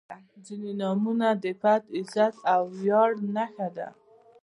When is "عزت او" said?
1.97-2.61